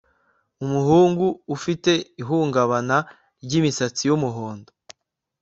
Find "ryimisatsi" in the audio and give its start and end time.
3.43-4.01